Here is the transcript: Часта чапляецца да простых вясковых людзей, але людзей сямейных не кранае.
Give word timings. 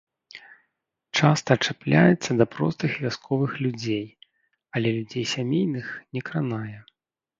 Часта 1.17 1.51
чапляецца 1.65 2.37
да 2.41 2.45
простых 2.55 2.91
вясковых 3.05 3.51
людзей, 3.67 4.03
але 4.81 4.87
людзей 4.97 5.25
сямейных 5.37 5.85
не 6.17 6.21
кранае. 6.31 6.79